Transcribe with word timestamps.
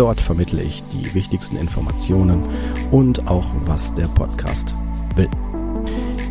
Dort 0.00 0.18
vermittle 0.18 0.62
ich 0.62 0.82
die 0.84 1.12
wichtigsten 1.12 1.56
Informationen 1.56 2.42
und 2.90 3.28
auch 3.28 3.44
was 3.66 3.92
der 3.92 4.06
Podcast 4.06 4.74
will. 5.14 5.28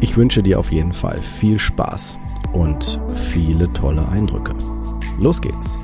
Ich 0.01 0.17
wünsche 0.17 0.41
dir 0.41 0.57
auf 0.57 0.71
jeden 0.71 0.91
Fall 0.91 1.19
viel 1.19 1.59
Spaß 1.59 2.17
und 2.51 2.99
viele 3.31 3.69
tolle 3.71 4.09
Eindrücke. 4.09 4.55
Los 5.19 5.39
geht's! 5.39 5.77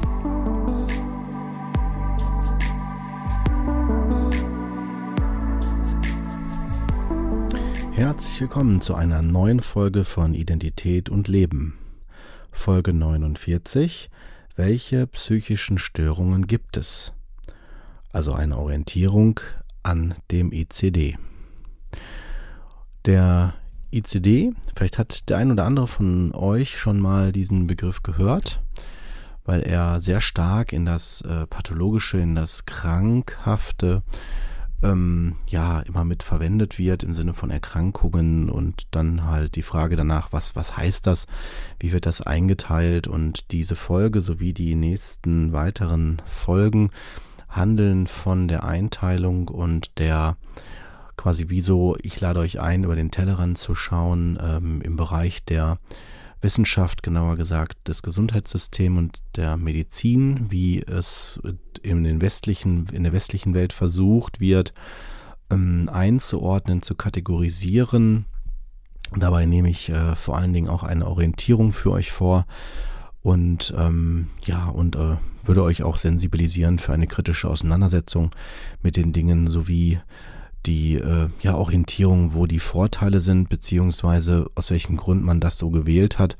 Herzlich 7.91 8.41
willkommen 8.41 8.81
zu 8.81 8.95
einer 8.95 9.21
neuen 9.21 9.59
Folge 9.59 10.05
von 10.05 10.33
Identität 10.33 11.11
und 11.11 11.27
Leben. 11.27 11.77
Folge 12.51 12.93
49. 12.93 14.09
Welche 14.55 15.05
psychischen 15.05 15.77
Störungen 15.77 16.47
gibt 16.47 16.77
es? 16.77 17.13
Also 18.15 18.31
eine 18.33 18.57
Orientierung 18.57 19.41
an 19.83 20.13
dem 20.31 20.53
ICD. 20.53 21.17
Der 23.03 23.55
ICD, 23.91 24.53
vielleicht 24.73 24.97
hat 24.97 25.27
der 25.27 25.37
ein 25.37 25.51
oder 25.51 25.65
andere 25.65 25.89
von 25.89 26.33
euch 26.33 26.79
schon 26.79 27.01
mal 27.01 27.33
diesen 27.33 27.67
Begriff 27.67 28.03
gehört, 28.03 28.63
weil 29.43 29.63
er 29.63 29.99
sehr 29.99 30.21
stark 30.21 30.71
in 30.71 30.85
das 30.85 31.23
äh, 31.23 31.45
Pathologische, 31.45 32.17
in 32.17 32.35
das 32.35 32.65
Krankhafte 32.65 34.01
ähm, 34.81 35.35
ja 35.49 35.81
immer 35.81 36.05
mit 36.05 36.23
verwendet 36.23 36.79
wird 36.79 37.03
im 37.03 37.13
Sinne 37.13 37.33
von 37.33 37.49
Erkrankungen 37.49 38.49
und 38.49 38.83
dann 38.91 39.25
halt 39.25 39.57
die 39.57 39.61
Frage 39.61 39.97
danach, 39.97 40.31
was, 40.31 40.55
was 40.55 40.77
heißt 40.77 41.05
das, 41.05 41.27
wie 41.81 41.91
wird 41.91 42.05
das 42.05 42.21
eingeteilt 42.21 43.09
und 43.09 43.51
diese 43.51 43.75
Folge 43.75 44.21
sowie 44.21 44.53
die 44.53 44.75
nächsten 44.75 45.51
weiteren 45.51 46.21
Folgen 46.25 46.91
handeln 47.55 48.07
von 48.07 48.47
der 48.47 48.63
Einteilung 48.63 49.47
und 49.47 49.97
der 49.97 50.37
quasi 51.17 51.49
wie 51.49 51.61
so, 51.61 51.95
ich 52.01 52.19
lade 52.19 52.39
euch 52.39 52.59
ein, 52.59 52.83
über 52.83 52.95
den 52.95 53.11
Tellerrand 53.11 53.57
zu 53.57 53.73
schauen 53.75 54.37
ähm, 54.41 54.81
im 54.81 54.95
Bereich 54.95 55.43
der 55.45 55.79
Wissenschaft, 56.41 57.01
genauer 57.01 57.37
gesagt 57.37 57.87
des 57.87 58.03
Gesundheitssystems 58.03 58.97
und 58.97 59.19
der 59.35 59.57
Medizin, 59.57 60.51
wie 60.51 60.81
es 60.81 61.41
in, 61.81 62.03
den 62.03 62.21
westlichen, 62.21 62.87
in 62.91 63.03
der 63.03 63.13
westlichen 63.13 63.53
Welt 63.53 63.73
versucht 63.73 64.39
wird, 64.39 64.73
ähm, 65.49 65.89
einzuordnen, 65.91 66.81
zu 66.81 66.95
kategorisieren. 66.95 68.25
Dabei 69.15 69.45
nehme 69.45 69.69
ich 69.69 69.89
äh, 69.89 70.15
vor 70.15 70.37
allen 70.37 70.53
Dingen 70.53 70.67
auch 70.67 70.83
eine 70.83 71.07
Orientierung 71.07 71.73
für 71.73 71.91
euch 71.91 72.11
vor 72.11 72.45
und 73.25 73.73
ähm, 73.75 74.27
ja, 74.45 74.67
und 74.67 74.95
äh, 74.95 75.15
würde 75.43 75.63
euch 75.63 75.81
auch 75.81 75.97
sensibilisieren 75.97 76.77
für 76.77 76.93
eine 76.93 77.07
kritische 77.07 77.49
Auseinandersetzung 77.49 78.29
mit 78.83 78.97
den 78.97 79.13
Dingen 79.13 79.47
sowie 79.47 79.99
die 80.67 80.97
äh, 80.97 81.29
ja 81.41 81.55
Orientierung, 81.55 82.35
wo 82.35 82.45
die 82.45 82.59
Vorteile 82.59 83.21
sind, 83.21 83.49
beziehungsweise 83.49 84.45
aus 84.53 84.69
welchem 84.69 84.95
Grund 84.95 85.23
man 85.23 85.39
das 85.39 85.57
so 85.57 85.71
gewählt 85.71 86.19
hat 86.19 86.37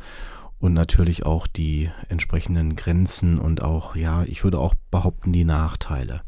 und 0.59 0.73
natürlich 0.73 1.25
auch 1.25 1.47
die 1.47 1.89
entsprechenden 2.07 2.75
Grenzen 2.75 3.39
und 3.39 3.63
auch, 3.63 3.95
ja, 3.95 4.21
ich 4.21 4.43
würde 4.43 4.59
auch 4.59 4.75
behaupten, 4.91 5.33
die 5.33 5.43
Nachteile. 5.43 6.21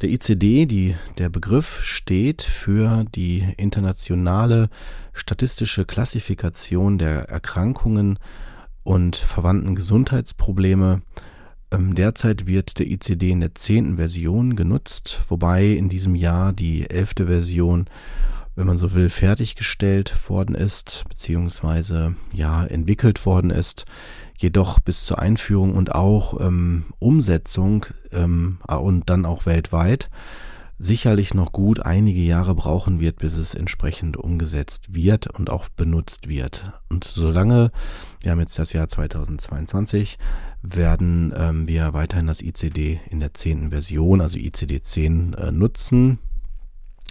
Der 0.00 0.08
ICD, 0.08 0.64
die, 0.64 0.96
der 1.18 1.28
Begriff 1.28 1.82
steht 1.82 2.40
für 2.40 3.04
die 3.14 3.46
internationale 3.58 4.70
statistische 5.12 5.84
Klassifikation 5.84 6.96
der 6.96 7.28
Erkrankungen 7.28 8.18
und 8.82 9.16
verwandten 9.16 9.74
Gesundheitsprobleme 9.74 11.02
ähm, 11.72 11.94
derzeit 11.94 12.46
wird 12.46 12.78
der 12.78 12.90
ICD 12.90 13.30
in 13.30 13.40
der 13.40 13.54
zehnten 13.54 13.96
Version 13.96 14.56
genutzt, 14.56 15.22
wobei 15.28 15.66
in 15.66 15.88
diesem 15.88 16.14
Jahr 16.14 16.52
die 16.52 16.90
elfte 16.90 17.26
Version, 17.26 17.86
wenn 18.56 18.66
man 18.66 18.78
so 18.78 18.92
will, 18.92 19.08
fertiggestellt 19.08 20.28
worden 20.28 20.56
ist, 20.56 21.04
beziehungsweise 21.08 22.16
ja 22.32 22.64
entwickelt 22.66 23.24
worden 23.24 23.50
ist. 23.50 23.84
Jedoch 24.36 24.80
bis 24.80 25.04
zur 25.04 25.18
Einführung 25.18 25.74
und 25.74 25.94
auch 25.94 26.40
ähm, 26.40 26.86
Umsetzung 26.98 27.86
ähm, 28.10 28.58
und 28.66 29.08
dann 29.08 29.26
auch 29.26 29.46
weltweit 29.46 30.08
sicherlich 30.80 31.34
noch 31.34 31.52
gut 31.52 31.80
einige 31.80 32.22
Jahre 32.22 32.54
brauchen 32.54 33.00
wird, 33.00 33.16
bis 33.18 33.36
es 33.36 33.54
entsprechend 33.54 34.16
umgesetzt 34.16 34.94
wird 34.94 35.26
und 35.26 35.50
auch 35.50 35.68
benutzt 35.68 36.26
wird. 36.26 36.72
Und 36.88 37.04
solange, 37.04 37.70
wir 38.22 38.32
haben 38.32 38.40
jetzt 38.40 38.58
das 38.58 38.72
Jahr 38.72 38.88
2022, 38.88 40.18
werden 40.62 41.34
ähm, 41.36 41.68
wir 41.68 41.92
weiterhin 41.92 42.26
das 42.26 42.40
ICD 42.40 42.98
in 43.10 43.20
der 43.20 43.34
zehnten 43.34 43.70
Version, 43.70 44.22
also 44.22 44.38
ICD 44.38 44.80
10, 44.82 45.34
äh, 45.34 45.52
nutzen. 45.52 46.18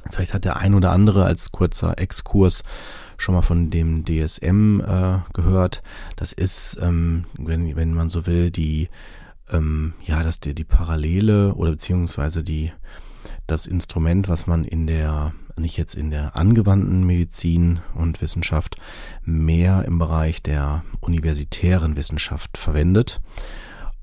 Vielleicht 0.10 0.34
hat 0.34 0.46
der 0.46 0.58
ein 0.58 0.74
oder 0.74 0.92
andere 0.92 1.26
als 1.26 1.52
kurzer 1.52 2.00
Exkurs 2.00 2.64
schon 3.18 3.36
mal 3.36 3.44
von 3.44 3.70
dem 3.70 4.04
DSM 4.04 4.80
äh, 4.80 5.20
gehört. 5.34 5.84
Das 6.16 6.34
ist, 6.34 6.80
ähm, 6.82 7.26
wenn, 7.38 7.76
wenn 7.76 7.94
man 7.94 8.10
so 8.10 8.26
will, 8.26 8.50
die, 8.50 8.90
ähm, 9.52 9.94
ja, 10.04 10.24
dass 10.24 10.40
die, 10.40 10.56
die 10.56 10.64
Parallele 10.64 11.54
oder 11.54 11.72
beziehungsweise 11.72 12.44
die 12.44 12.72
das 13.48 13.66
Instrument, 13.66 14.28
was 14.28 14.48
man 14.48 14.64
in 14.64 14.88
der, 14.88 15.34
nicht 15.58 15.78
jetzt 15.78 15.96
in 15.96 16.12
der 16.12 16.36
angewandten 16.36 17.06
Medizin 17.06 17.80
und 17.96 18.22
Wissenschaft, 18.22 18.76
mehr 19.24 19.86
im 19.86 20.00
Bereich 20.00 20.42
der 20.42 20.84
universitären 21.02 21.96
Wissenschaft 21.96 22.58
verwendet. 22.58 23.22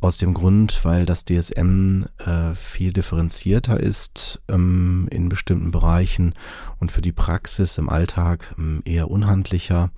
Aus 0.00 0.18
dem 0.18 0.34
Grund, 0.34 0.84
weil 0.84 1.06
das 1.06 1.24
DSM 1.24 2.04
äh, 2.18 2.54
viel 2.54 2.92
differenzierter 2.92 3.80
ist 3.80 4.42
ähm, 4.48 5.08
in 5.10 5.30
bestimmten 5.30 5.70
Bereichen 5.70 6.34
und 6.78 6.92
für 6.92 7.00
die 7.00 7.12
Praxis 7.12 7.78
im 7.78 7.88
Alltag 7.88 8.54
ähm, 8.58 8.82
eher 8.84 9.10
unhandlicher. 9.10 9.90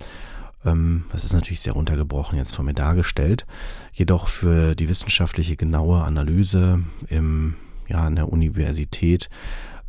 Ähm, 0.65 1.03
das 1.11 1.25
ist 1.25 1.33
natürlich 1.33 1.59
sehr 1.59 1.75
untergebrochen 1.75 2.37
jetzt 2.37 2.55
von 2.55 2.65
mir 2.65 2.73
dargestellt. 2.73 3.45
Jedoch 3.91 4.29
für 4.29 4.73
die 4.73 4.87
wissenschaftliche 4.87 5.57
genaue 5.57 6.01
Analyse 6.01 6.81
im 7.09 7.55
ja 7.89 8.01
an 8.01 8.15
der 8.15 8.31
Universität 8.31 9.29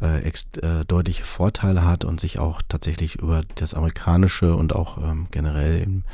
äh, 0.01 0.27
äh, 0.27 0.85
deutliche 0.87 1.25
Vorteile 1.25 1.85
hat 1.85 2.05
und 2.05 2.21
sich 2.21 2.39
auch 2.39 2.63
tatsächlich 2.69 3.17
über 3.17 3.43
das 3.57 3.75
amerikanische 3.75 4.57
und 4.57 4.75
auch 4.75 4.99
ähm, 4.99 5.29
generell 5.31 5.83
in, 5.83 6.05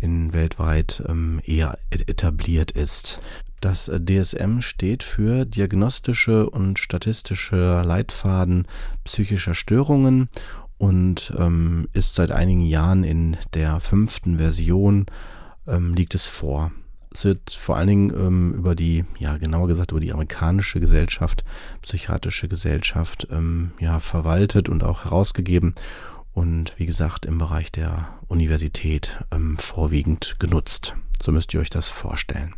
in 0.00 0.32
weltweit 0.32 1.02
ähm, 1.08 1.40
eher 1.44 1.78
etabliert 1.90 2.70
ist. 2.70 3.20
Das 3.60 3.88
äh, 3.88 3.98
DSM 4.00 4.60
steht 4.60 5.02
für 5.02 5.44
Diagnostische 5.44 6.48
und 6.48 6.78
Statistische 6.78 7.82
Leitfaden 7.84 8.68
psychischer 9.04 9.54
Störungen 9.54 10.28
und 10.78 11.32
ähm, 11.38 11.88
ist 11.92 12.14
seit 12.14 12.30
einigen 12.30 12.60
Jahren 12.60 13.04
in 13.04 13.36
der 13.54 13.80
fünften 13.80 14.38
Version 14.38 15.06
ähm, 15.66 15.94
liegt 15.94 16.14
es 16.14 16.26
vor. 16.26 16.72
Wird 17.22 17.52
vor 17.52 17.76
allen 17.76 17.86
Dingen 17.86 18.10
ähm, 18.10 18.54
über 18.54 18.74
die, 18.74 19.04
ja 19.18 19.36
genauer 19.36 19.68
gesagt 19.68 19.92
über 19.92 20.00
die 20.00 20.12
amerikanische 20.12 20.80
Gesellschaft, 20.80 21.44
psychiatrische 21.82 22.48
Gesellschaft, 22.48 23.28
ähm, 23.30 23.70
ja 23.78 24.00
verwaltet 24.00 24.68
und 24.68 24.82
auch 24.82 25.04
herausgegeben 25.04 25.74
und 26.32 26.72
wie 26.76 26.86
gesagt 26.86 27.24
im 27.24 27.38
Bereich 27.38 27.70
der 27.70 28.08
Universität 28.26 29.18
ähm, 29.30 29.56
vorwiegend 29.56 30.36
genutzt. 30.38 30.96
So 31.22 31.30
müsst 31.30 31.54
ihr 31.54 31.60
euch 31.60 31.70
das 31.70 31.88
vorstellen. 31.88 32.54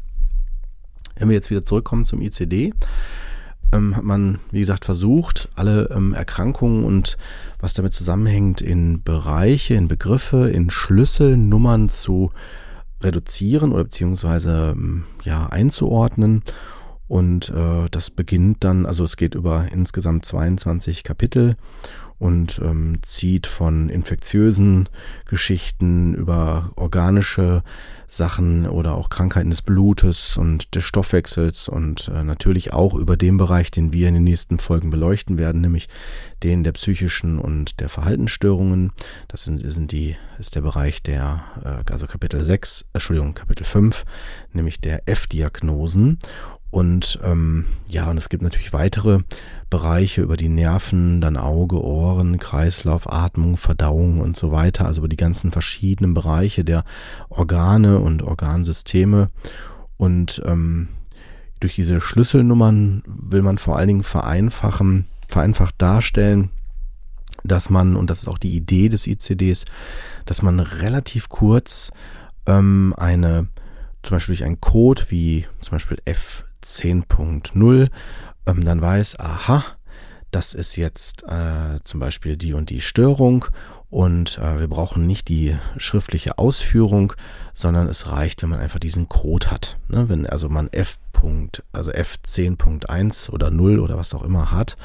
Wenn 1.17 1.29
wir 1.29 1.37
jetzt 1.37 1.51
wieder 1.51 1.65
zurückkommen 1.65 2.05
zum 2.05 2.23
ICD, 2.23 2.73
ähm, 3.73 3.97
hat 3.97 4.05
man, 4.05 4.39
wie 4.51 4.61
gesagt, 4.61 4.85
versucht, 4.85 5.49
alle 5.55 5.91
ähm, 5.91 6.15
Erkrankungen 6.15 6.85
und 6.85 7.17
was 7.59 7.75
damit 7.75 7.95
zusammenhängt 7.95 8.61
in 8.61 9.03
Bereiche, 9.03 9.75
in 9.75 9.89
Begriffe, 9.89 10.51
in 10.51 10.71
Schlüsselnummern 10.71 11.89
zu 11.89 12.33
reduzieren 13.01 13.73
oder 13.73 13.85
beziehungsweise 13.85 14.75
ähm, 14.77 15.05
ja 15.23 15.47
einzuordnen. 15.47 16.43
Und 17.09 17.51
äh, 17.51 17.89
das 17.91 18.11
beginnt 18.11 18.65
dann, 18.65 18.85
also 18.85 19.05
es 19.05 19.17
geht 19.17 19.35
über 19.35 19.67
insgesamt 19.73 20.25
22 20.25 21.05
Kapitel 21.05 21.57
und 22.19 22.61
ähm, 22.63 22.99
zieht 23.03 23.47
von 23.47 23.89
infektiösen 23.89 24.89
Geschichten 25.27 26.15
über 26.15 26.71
organische 26.77 27.63
Sachen 28.09 28.67
oder 28.67 28.95
auch 28.95 29.09
Krankheiten 29.09 29.51
des 29.51 29.63
Blutes 29.63 30.37
und 30.37 30.75
des 30.75 30.85
Stoffwechsels 30.85 31.69
und 31.69 32.09
äh, 32.09 32.23
natürlich 32.23 32.73
auch 32.73 32.95
über 32.95 33.17
den 33.17 33.37
Bereich, 33.37 33.71
den 33.71 33.93
wir 33.93 34.09
in 34.09 34.15
den 34.15 34.25
nächsten 34.25 34.59
Folgen 34.59 34.91
beleuchten 34.91 35.39
werden, 35.39 35.61
nämlich 35.61 35.89
den 36.43 36.63
der 36.63 36.73
psychischen 36.73 37.39
und 37.39 37.81
der 37.81 37.89
Verhaltensstörungen. 37.89 38.93
Das 39.29 39.45
sind, 39.45 39.59
sind 39.59 39.93
die, 39.93 40.17
ist 40.39 40.55
der 40.55 40.61
Bereich 40.61 41.03
der, 41.03 41.45
äh, 41.65 41.93
also 41.93 42.07
Kapitel 42.07 42.43
6, 42.45 42.87
Entschuldigung, 42.93 43.35
Kapitel 43.35 43.65
5, 43.65 44.05
nämlich 44.53 44.81
der 44.81 45.09
F-Diagnosen. 45.09 46.19
Und 46.71 47.21
ähm, 47.23 47.65
ja, 47.89 48.11
und 48.11 48.19
es 48.19 48.29
gibt 48.29 48.43
natürlich 48.43 48.73
weitere 48.73 49.21
Bereiche 49.71 50.23
über 50.23 50.37
die 50.37 50.49
Nerven, 50.49 51.21
dann 51.21 51.37
Auge, 51.37 51.83
Ohren, 51.83 52.39
Kreislauf, 52.39 53.11
Atmung, 53.11 53.57
Verdauung 53.57 54.21
und 54.21 54.37
so 54.37 54.53
weiter. 54.53 54.85
Also 54.85 55.01
über 55.01 55.09
die 55.09 55.17
ganzen 55.17 55.53
verschiedenen 55.53 56.13
Bereiche 56.13 56.65
der 56.65 56.85
Organe 57.29 58.01
und 58.01 58.23
Organsysteme. 58.23 59.31
Und 59.97 60.43
ähm, 60.45 60.89
durch 61.61 61.77
diese 61.77 62.01
Schlüsselnummern 62.01 63.03
will 63.07 63.43
man 63.43 63.59
vor 63.59 63.77
allen 63.77 63.89
Dingen 63.89 64.03
vereinfachen, 64.03 65.07
vereinfacht 65.29 65.77
darstellen, 65.79 66.51
dass 67.45 67.71
man, 67.71 67.97
und 67.97 68.11
das 68.11 68.23
ist 68.23 68.29
auch 68.29 68.39
die 68.39 68.55
Idee 68.55 68.89
des 68.89 69.07
ICDs, 69.07 69.65
dass 70.25 70.43
man 70.43 70.61
relativ 70.61 71.29
kurz 71.29 71.91
ähm, 72.47 72.95
eine, 72.97 73.47
zum 74.03 74.17
Beispiel 74.17 74.35
durch 74.35 74.45
einen 74.45 74.61
Code 74.61 75.03
wie 75.09 75.47
zum 75.61 75.73
Beispiel 75.73 75.99
F 76.05 76.45
10.0 76.67 77.89
ähm, 78.47 78.65
dann 78.65 78.81
weiß, 78.81 79.19
aha, 79.19 79.65
das 80.31 80.55
ist 80.55 80.77
jetzt 80.77 81.23
äh, 81.25 81.79
zum 81.85 82.01
Beispiel 82.01 82.37
die 82.37 82.53
und 82.53 82.71
die 82.71 82.81
Störung 82.81 83.47
und 83.89 84.39
äh, 84.39 84.59
wir 84.61 84.69
brauchen 84.69 85.07
nicht 85.07 85.29
die 85.29 85.57
schriftliche 85.77 86.39
Ausführung, 86.39 87.13
sondern 87.55 87.89
es 87.89 88.11
reicht, 88.11 88.43
wenn 88.43 88.51
man 88.51 88.61
einfach 88.61 88.81
diesen 88.81 89.09
Code 89.09 89.51
hat. 89.51 89.79
Ne? 89.89 90.09
Wenn 90.09 90.27
also 90.27 90.49
man 90.49 90.69
F. 90.73 90.99
also 91.73 91.91
F10.1 91.91 93.31
oder 93.31 93.51
0 93.51 93.79
oder 93.79 93.97
was 93.97 94.15
auch 94.15 94.23
immer 94.23 94.51
hat, 94.51 94.77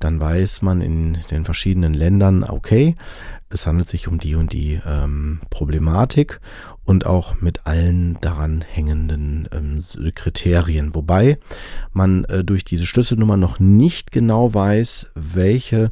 dann 0.00 0.20
weiß 0.20 0.62
man 0.62 0.80
in 0.80 1.18
den 1.30 1.44
verschiedenen 1.44 1.94
Ländern, 1.94 2.44
okay, 2.44 2.96
es 3.50 3.66
handelt 3.66 3.88
sich 3.88 4.08
um 4.08 4.18
die 4.18 4.34
und 4.34 4.52
die 4.52 4.80
ähm, 4.86 5.40
Problematik 5.48 6.40
und 6.84 7.06
auch 7.06 7.40
mit 7.40 7.66
allen 7.66 8.18
daran 8.20 8.60
hängenden 8.60 9.48
ähm, 9.52 9.82
Kriterien. 10.14 10.94
Wobei 10.94 11.38
man 11.92 12.24
äh, 12.24 12.44
durch 12.44 12.64
diese 12.64 12.86
Schlüsselnummer 12.86 13.36
noch 13.36 13.58
nicht 13.58 14.12
genau 14.12 14.52
weiß, 14.52 15.08
welche 15.14 15.90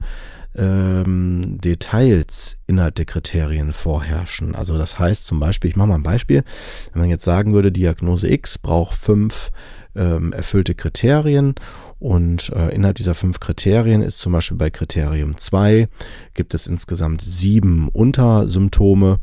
ähm, 0.56 1.58
Details 1.60 2.58
innerhalb 2.66 2.94
der 2.96 3.04
Kriterien 3.04 3.72
vorherrschen. 3.72 4.54
Also 4.54 4.76
das 4.76 4.98
heißt 4.98 5.26
zum 5.26 5.40
Beispiel, 5.40 5.70
ich 5.70 5.76
mache 5.76 5.88
mal 5.88 5.96
ein 5.96 6.02
Beispiel, 6.02 6.44
wenn 6.92 7.02
man 7.02 7.10
jetzt 7.10 7.24
sagen 7.24 7.52
würde, 7.52 7.72
Diagnose 7.72 8.30
X 8.30 8.58
braucht 8.58 8.96
fünf 8.96 9.50
ähm, 9.96 10.32
erfüllte 10.32 10.74
Kriterien 10.74 11.54
und 11.98 12.50
äh, 12.50 12.74
innerhalb 12.74 12.96
dieser 12.96 13.14
fünf 13.14 13.40
Kriterien 13.40 14.02
ist 14.02 14.18
zum 14.18 14.32
Beispiel 14.32 14.58
bei 14.58 14.68
Kriterium 14.68 15.38
2 15.38 15.88
gibt 16.34 16.52
es 16.52 16.66
insgesamt 16.66 17.22
sieben 17.22 17.88
Untersymptome 17.88 19.18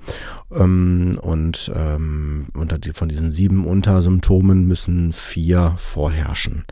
ähm, 0.51 1.15
und 1.21 1.71
ähm, 1.75 2.47
unter 2.55 2.79
die, 2.79 2.93
von 2.93 3.09
diesen 3.09 3.29
sieben 3.29 3.67
Untersymptomen 3.67 4.67
müssen 4.67 5.13
vier 5.13 5.75
vorherrschen. 5.77 6.65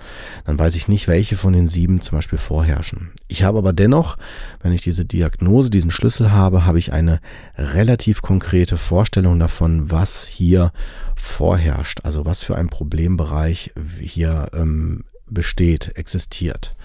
Dann 0.46 0.58
weiß 0.58 0.76
ich 0.76 0.88
nicht, 0.88 1.08
welche 1.08 1.38
von 1.38 1.54
den 1.54 1.68
sieben 1.68 2.02
zum 2.02 2.18
Beispiel 2.18 2.40
vorherrschen. 2.40 3.12
Ich 3.28 3.44
habe 3.44 3.60
aber 3.60 3.72
dennoch, 3.72 4.18
wenn 4.64 4.72
ich 4.72 4.82
diese 4.82 5.06
Diagnose, 5.06 5.70
diesen 5.70 5.92
Schlüssel 5.92 6.32
habe, 6.32 6.66
habe 6.66 6.80
ich 6.80 6.92
eine 6.94 7.20
relativ 7.56 8.24
konkrete 8.24 8.78
Vorstellung 8.78 9.40
davon, 9.40 9.92
was 9.92 10.26
hier 10.26 10.72
vorherrscht, 11.16 12.00
also 12.04 12.26
was 12.26 12.42
für 12.42 12.56
ein 12.56 12.70
Problembereich 12.70 13.72
hier 14.00 14.50
ähm, 14.54 15.04
besteht, 15.28 15.98
existiert. 15.98 16.76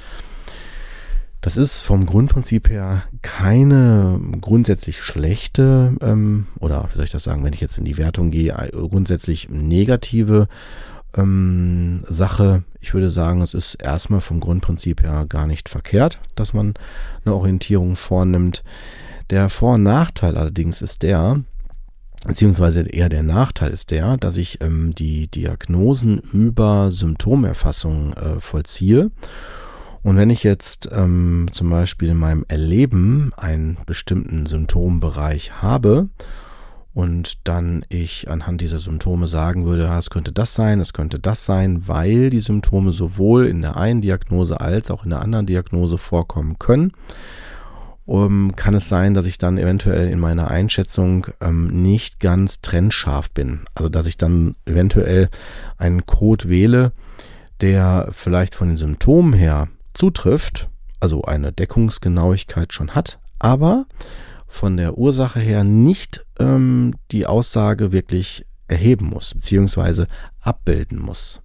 Das 1.40 1.56
ist 1.56 1.82
vom 1.82 2.06
Grundprinzip 2.06 2.70
her 2.70 3.04
keine 3.22 4.20
grundsätzlich 4.40 5.00
schlechte 5.00 5.96
ähm, 6.00 6.46
oder 6.58 6.88
wie 6.90 6.96
soll 6.96 7.04
ich 7.04 7.12
das 7.12 7.22
sagen, 7.22 7.44
wenn 7.44 7.52
ich 7.52 7.60
jetzt 7.60 7.78
in 7.78 7.84
die 7.84 7.98
Wertung 7.98 8.30
gehe, 8.30 8.52
äh, 8.52 8.70
grundsätzlich 8.72 9.48
negative 9.48 10.48
ähm, 11.16 12.02
Sache. 12.08 12.64
Ich 12.80 12.94
würde 12.94 13.10
sagen, 13.10 13.42
es 13.42 13.54
ist 13.54 13.76
erstmal 13.76 14.20
vom 14.20 14.40
Grundprinzip 14.40 15.02
her 15.02 15.26
gar 15.28 15.46
nicht 15.46 15.68
verkehrt, 15.68 16.18
dass 16.34 16.52
man 16.52 16.74
eine 17.24 17.34
Orientierung 17.34 17.96
vornimmt. 17.96 18.64
Der 19.30 19.48
Vor- 19.48 19.74
und 19.74 19.82
Nachteil 19.82 20.36
allerdings 20.36 20.82
ist 20.82 21.02
der, 21.02 21.42
beziehungsweise 22.26 22.82
eher 22.82 23.08
der 23.08 23.22
Nachteil 23.22 23.70
ist 23.70 23.90
der, 23.90 24.16
dass 24.16 24.36
ich 24.36 24.60
ähm, 24.60 24.94
die 24.94 25.28
Diagnosen 25.28 26.18
über 26.18 26.90
Symptomerfassung 26.90 28.12
äh, 28.14 28.40
vollziehe. 28.40 29.10
Und 30.02 30.16
wenn 30.16 30.30
ich 30.30 30.44
jetzt 30.44 30.88
ähm, 30.92 31.48
zum 31.50 31.68
Beispiel 31.70 32.10
in 32.10 32.16
meinem 32.16 32.44
Erleben 32.46 33.32
einen 33.36 33.76
bestimmten 33.86 34.46
Symptombereich 34.46 35.62
habe 35.62 36.08
und 36.94 37.46
dann 37.48 37.84
ich 37.88 38.30
anhand 38.30 38.60
dieser 38.60 38.78
Symptome 38.78 39.26
sagen 39.26 39.64
würde, 39.64 39.92
es 39.98 40.10
könnte 40.10 40.32
das 40.32 40.54
sein, 40.54 40.78
es 40.80 40.92
könnte 40.92 41.18
das 41.18 41.44
sein, 41.44 41.88
weil 41.88 42.30
die 42.30 42.40
Symptome 42.40 42.92
sowohl 42.92 43.46
in 43.46 43.62
der 43.62 43.76
einen 43.76 44.00
Diagnose 44.00 44.60
als 44.60 44.90
auch 44.90 45.04
in 45.04 45.10
der 45.10 45.22
anderen 45.22 45.46
Diagnose 45.46 45.98
vorkommen 45.98 46.58
können, 46.58 46.92
um, 48.06 48.54
kann 48.54 48.74
es 48.74 48.88
sein, 48.88 49.14
dass 49.14 49.26
ich 49.26 49.36
dann 49.36 49.58
eventuell 49.58 50.08
in 50.08 50.20
meiner 50.20 50.48
Einschätzung 50.48 51.26
ähm, 51.40 51.82
nicht 51.82 52.20
ganz 52.20 52.60
trennscharf 52.60 53.30
bin. 53.30 53.62
Also 53.74 53.88
dass 53.88 54.06
ich 54.06 54.16
dann 54.16 54.54
eventuell 54.64 55.28
einen 55.76 56.06
Code 56.06 56.48
wähle, 56.48 56.92
der 57.60 58.08
vielleicht 58.12 58.54
von 58.54 58.68
den 58.68 58.76
Symptomen 58.76 59.32
her 59.32 59.68
zutrifft, 59.92 60.68
also 61.00 61.22
eine 61.22 61.52
Deckungsgenauigkeit 61.52 62.72
schon 62.72 62.94
hat, 62.94 63.18
aber 63.38 63.86
von 64.46 64.76
der 64.76 64.96
Ursache 64.96 65.40
her 65.40 65.64
nicht 65.64 66.24
ähm, 66.38 66.94
die 67.10 67.26
Aussage 67.26 67.92
wirklich 67.92 68.46
erheben 68.68 69.06
muss, 69.06 69.34
beziehungsweise 69.34 70.06
abbilden 70.40 70.98
muss. 70.98 71.42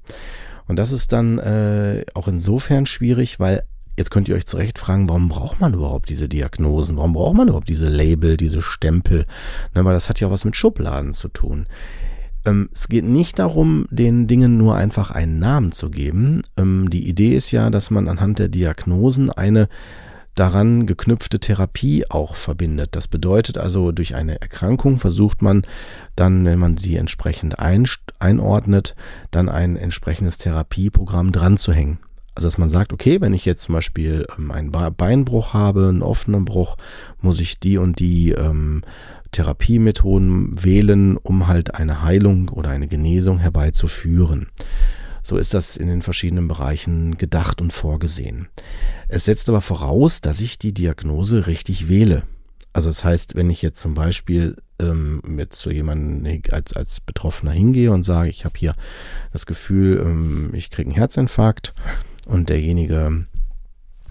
Und 0.67 0.77
das 0.77 0.91
ist 0.91 1.11
dann 1.11 1.39
äh, 1.39 2.05
auch 2.13 2.27
insofern 2.27 2.85
schwierig, 2.85 3.39
weil 3.39 3.63
Jetzt 3.97 4.09
könnt 4.09 4.29
ihr 4.29 4.35
euch 4.35 4.45
zurecht 4.45 4.79
fragen, 4.79 5.09
warum 5.09 5.29
braucht 5.29 5.59
man 5.59 5.73
überhaupt 5.73 6.09
diese 6.09 6.29
Diagnosen? 6.29 6.97
Warum 6.97 7.13
braucht 7.13 7.35
man 7.35 7.47
überhaupt 7.47 7.69
diese 7.69 7.87
Label, 7.87 8.37
diese 8.37 8.61
Stempel? 8.61 9.25
Ne, 9.75 9.83
weil 9.83 9.93
das 9.93 10.09
hat 10.09 10.19
ja 10.19 10.27
auch 10.27 10.31
was 10.31 10.45
mit 10.45 10.55
Schubladen 10.55 11.13
zu 11.13 11.27
tun. 11.27 11.67
Ähm, 12.45 12.69
es 12.71 12.87
geht 12.87 13.05
nicht 13.05 13.39
darum, 13.39 13.85
den 13.91 14.27
Dingen 14.27 14.57
nur 14.57 14.75
einfach 14.75 15.11
einen 15.11 15.39
Namen 15.39 15.71
zu 15.71 15.89
geben. 15.89 16.41
Ähm, 16.57 16.89
die 16.89 17.07
Idee 17.07 17.35
ist 17.35 17.51
ja, 17.51 17.69
dass 17.69 17.91
man 17.91 18.07
anhand 18.07 18.39
der 18.39 18.47
Diagnosen 18.47 19.29
eine 19.29 19.67
daran 20.35 20.85
geknüpfte 20.85 21.39
Therapie 21.39 22.09
auch 22.09 22.35
verbindet. 22.35 22.95
Das 22.95 23.07
bedeutet 23.07 23.57
also, 23.57 23.91
durch 23.91 24.15
eine 24.15 24.41
Erkrankung 24.41 24.99
versucht 24.99 25.41
man 25.41 25.63
dann, 26.15 26.45
wenn 26.45 26.57
man 26.57 26.77
sie 26.77 26.95
entsprechend 26.95 27.59
einordnet, 27.59 28.95
dann 29.31 29.49
ein 29.49 29.75
entsprechendes 29.75 30.37
Therapieprogramm 30.37 31.31
dran 31.31 31.57
zu 31.57 31.73
hängen. 31.73 31.99
Also 32.33 32.47
dass 32.47 32.57
man 32.57 32.69
sagt, 32.69 32.93
okay, 32.93 33.19
wenn 33.19 33.33
ich 33.33 33.45
jetzt 33.45 33.63
zum 33.63 33.73
Beispiel 33.73 34.25
ähm, 34.37 34.51
einen 34.51 34.71
Beinbruch 34.71 35.53
habe, 35.53 35.89
einen 35.89 36.01
offenen 36.01 36.45
Bruch, 36.45 36.77
muss 37.19 37.39
ich 37.39 37.59
die 37.59 37.77
und 37.77 37.99
die 37.99 38.31
ähm, 38.31 38.83
Therapiemethoden 39.31 40.63
wählen, 40.63 41.17
um 41.17 41.47
halt 41.47 41.75
eine 41.75 42.03
Heilung 42.03 42.49
oder 42.49 42.69
eine 42.69 42.87
Genesung 42.87 43.39
herbeizuführen. 43.39 44.47
So 45.23 45.37
ist 45.37 45.53
das 45.53 45.77
in 45.77 45.87
den 45.87 46.01
verschiedenen 46.01 46.47
Bereichen 46.47 47.17
gedacht 47.17 47.61
und 47.61 47.73
vorgesehen. 47.73 48.47
Es 49.07 49.25
setzt 49.25 49.49
aber 49.49 49.61
voraus, 49.61 50.21
dass 50.21 50.41
ich 50.41 50.57
die 50.57 50.73
Diagnose 50.73 51.47
richtig 51.47 51.87
wähle. 51.87 52.23
Also 52.73 52.89
das 52.89 53.03
heißt, 53.03 53.35
wenn 53.35 53.49
ich 53.49 53.61
jetzt 53.61 53.81
zum 53.81 53.93
Beispiel 53.93 54.55
ähm, 54.79 55.21
jetzt 55.37 55.59
zu 55.59 55.71
jemandem 55.71 56.41
als, 56.51 56.73
als 56.73 57.01
Betroffener 57.01 57.51
hingehe 57.51 57.91
und 57.91 58.03
sage, 58.03 58.29
ich 58.29 58.45
habe 58.45 58.57
hier 58.57 58.73
das 59.33 59.45
Gefühl, 59.45 60.01
ähm, 60.03 60.51
ich 60.53 60.71
kriege 60.71 60.89
einen 60.89 60.97
Herzinfarkt, 60.97 61.73
und 62.27 62.49
derjenige 62.49 63.25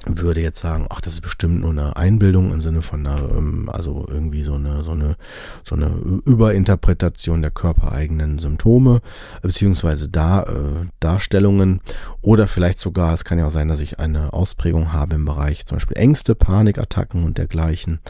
würde 0.07 0.41
jetzt 0.41 0.61
sagen, 0.61 0.87
ach, 0.89 1.03
das 1.03 1.15
ist 1.15 1.21
bestimmt 1.21 1.61
nur 1.61 1.71
eine 1.71 1.95
Einbildung 1.97 2.53
im 2.53 2.63
Sinne 2.63 2.81
von 2.81 3.07
einer, 3.07 3.21
ähm, 3.37 3.69
also 3.71 4.07
irgendwie 4.09 4.43
so 4.43 4.55
eine, 4.55 4.83
so 4.83 4.93
eine, 4.93 5.17
so 5.63 5.75
eine 5.75 5.89
Überinterpretation 6.25 7.43
der 7.43 7.51
körpereigenen 7.51 8.39
Symptome, 8.39 9.01
beziehungsweise 9.43 10.09
da, 10.09 10.45
äh, 10.45 10.87
Darstellungen 11.01 11.81
oder 12.23 12.49
vielleicht 12.49 12.79
sogar, 12.79 13.13
es 13.13 13.25
kann 13.25 13.39
ja 13.39 13.47
auch 13.47 13.51
sein, 13.51 13.69
dass 13.69 13.81
ich 13.81 13.99
eine 13.99 14.33
Ausprägung 14.33 14.93
habe 14.95 15.17
im 15.17 15.27
Bereich 15.27 15.67
zum 15.67 15.77
Beispiel 15.77 15.99
Ängste, 15.99 16.35
Panikattacken 16.35 17.23
und 17.25 17.37
dergleichen. 17.37 18.01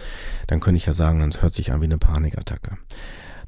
Dann 0.47 0.61
könnte 0.61 0.77
ich 0.77 0.87
ja 0.87 0.93
sagen, 0.93 1.29
das 1.29 1.43
hört 1.43 1.55
sich 1.55 1.73
an 1.73 1.81
wie 1.81 1.87
eine 1.87 1.99
Panikattacke. 1.99 2.79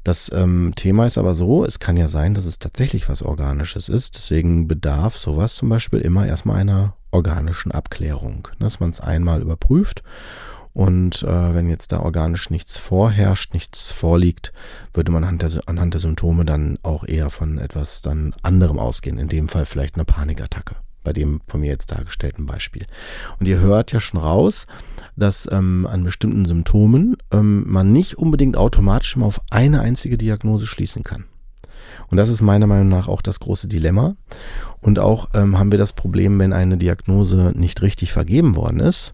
Das 0.03 0.29
ähm, 0.33 0.73
Thema 0.75 1.05
ist 1.05 1.17
aber 1.17 1.33
so, 1.33 1.63
es 1.63 1.79
kann 1.79 1.95
ja 1.95 2.09
sein, 2.09 2.33
dass 2.33 2.45
es 2.45 2.59
tatsächlich 2.59 3.07
was 3.07 3.23
Organisches 3.23 3.87
ist. 3.87 4.15
Deswegen 4.15 4.67
bedarf 4.67 5.17
sowas 5.17 5.55
zum 5.55 5.69
Beispiel 5.69 5.99
immer 5.99 6.27
erstmal 6.27 6.57
einer 6.57 6.95
organischen 7.11 7.71
Abklärung, 7.71 8.49
dass 8.59 8.79
man 8.79 8.89
es 8.89 8.99
einmal 8.99 9.41
überprüft 9.41 10.03
Und 10.73 11.23
äh, 11.23 11.53
wenn 11.53 11.69
jetzt 11.69 11.91
da 11.91 11.99
organisch 11.99 12.49
nichts 12.49 12.77
vorherrscht, 12.77 13.53
nichts 13.53 13.91
vorliegt, 13.91 14.51
würde 14.93 15.11
man 15.11 15.23
anhand 15.23 15.43
der, 15.43 15.61
anhand 15.67 15.93
der 15.93 16.01
Symptome 16.01 16.45
dann 16.45 16.79
auch 16.83 17.05
eher 17.05 17.29
von 17.29 17.59
etwas 17.59 18.01
dann 18.01 18.33
anderem 18.41 18.79
ausgehen. 18.79 19.19
In 19.19 19.27
dem 19.29 19.47
Fall 19.47 19.65
vielleicht 19.65 19.95
eine 19.95 20.05
Panikattacke 20.05 20.75
bei 21.03 21.13
dem 21.13 21.41
von 21.47 21.61
mir 21.61 21.71
jetzt 21.71 21.91
dargestellten 21.91 22.45
Beispiel. 22.45 22.85
Und 23.39 23.47
ihr 23.47 23.59
hört 23.59 23.91
ja 23.91 23.99
schon 23.99 24.19
raus, 24.19 24.67
dass 25.15 25.49
ähm, 25.51 25.87
an 25.89 26.03
bestimmten 26.03 26.45
Symptomen 26.45 27.17
ähm, 27.31 27.63
man 27.67 27.91
nicht 27.91 28.17
unbedingt 28.17 28.57
automatisch 28.57 29.15
mal 29.15 29.25
auf 29.25 29.41
eine 29.51 29.81
einzige 29.81 30.17
Diagnose 30.17 30.65
schließen 30.65 31.03
kann. 31.03 31.25
Und 32.09 32.17
das 32.17 32.29
ist 32.29 32.41
meiner 32.41 32.67
Meinung 32.67 32.89
nach 32.89 33.07
auch 33.07 33.21
das 33.21 33.39
große 33.39 33.67
Dilemma. 33.67 34.15
Und 34.81 34.99
auch 34.99 35.29
ähm, 35.33 35.57
haben 35.57 35.71
wir 35.71 35.79
das 35.79 35.93
Problem, 35.93 36.39
wenn 36.39 36.53
eine 36.53 36.77
Diagnose 36.77 37.53
nicht 37.55 37.81
richtig 37.81 38.11
vergeben 38.11 38.55
worden 38.55 38.79
ist, 38.79 39.13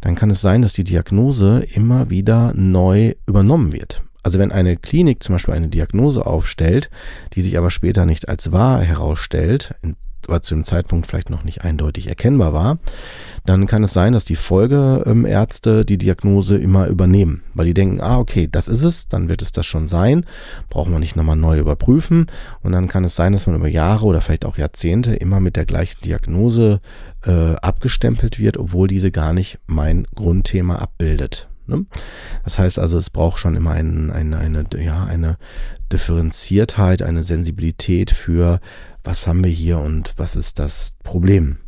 dann 0.00 0.14
kann 0.14 0.30
es 0.30 0.40
sein, 0.40 0.62
dass 0.62 0.72
die 0.72 0.84
Diagnose 0.84 1.64
immer 1.74 2.10
wieder 2.10 2.52
neu 2.54 3.14
übernommen 3.26 3.72
wird. 3.72 4.02
Also 4.22 4.38
wenn 4.38 4.52
eine 4.52 4.76
Klinik 4.76 5.22
zum 5.22 5.34
Beispiel 5.34 5.54
eine 5.54 5.68
Diagnose 5.68 6.26
aufstellt, 6.26 6.90
die 7.34 7.42
sich 7.42 7.56
aber 7.56 7.70
später 7.70 8.04
nicht 8.04 8.28
als 8.28 8.52
wahr 8.52 8.82
herausstellt, 8.82 9.74
aber 10.28 10.42
zu 10.42 10.54
dem 10.54 10.64
Zeitpunkt 10.64 11.06
vielleicht 11.06 11.30
noch 11.30 11.44
nicht 11.44 11.64
eindeutig 11.64 12.08
erkennbar 12.08 12.52
war, 12.52 12.78
dann 13.44 13.66
kann 13.66 13.82
es 13.82 13.92
sein, 13.92 14.12
dass 14.12 14.24
die 14.24 14.36
Folgeärzte 14.36 15.84
die 15.84 15.98
Diagnose 15.98 16.58
immer 16.58 16.86
übernehmen, 16.86 17.42
weil 17.54 17.66
die 17.66 17.74
denken, 17.74 18.00
ah, 18.00 18.18
okay, 18.18 18.48
das 18.50 18.68
ist 18.68 18.82
es, 18.82 19.08
dann 19.08 19.28
wird 19.28 19.42
es 19.42 19.52
das 19.52 19.66
schon 19.66 19.88
sein, 19.88 20.26
brauchen 20.68 20.92
wir 20.92 20.98
nicht 20.98 21.16
nochmal 21.16 21.36
neu 21.36 21.58
überprüfen 21.58 22.26
und 22.62 22.72
dann 22.72 22.88
kann 22.88 23.04
es 23.04 23.16
sein, 23.16 23.32
dass 23.32 23.46
man 23.46 23.56
über 23.56 23.68
Jahre 23.68 24.04
oder 24.06 24.20
vielleicht 24.20 24.44
auch 24.44 24.58
Jahrzehnte 24.58 25.14
immer 25.14 25.40
mit 25.40 25.56
der 25.56 25.64
gleichen 25.64 26.00
Diagnose 26.02 26.80
äh, 27.24 27.54
abgestempelt 27.56 28.38
wird, 28.38 28.56
obwohl 28.56 28.88
diese 28.88 29.10
gar 29.10 29.32
nicht 29.32 29.58
mein 29.66 30.06
Grundthema 30.14 30.76
abbildet. 30.76 31.48
Ne? 31.68 31.84
Das 32.44 32.58
heißt 32.58 32.78
also, 32.78 32.96
es 32.96 33.10
braucht 33.10 33.38
schon 33.38 33.54
immer 33.54 33.72
ein, 33.72 34.10
eine, 34.10 34.38
eine, 34.38 34.64
ja, 34.78 35.04
eine 35.04 35.36
Differenziertheit, 35.92 37.02
eine 37.02 37.22
Sensibilität 37.22 38.10
für 38.10 38.60
was 39.04 39.26
haben 39.26 39.44
wir 39.44 39.50
hier 39.50 39.78
und 39.78 40.14
was 40.16 40.36
ist 40.36 40.58
das 40.58 40.92
Problem. 41.02 41.58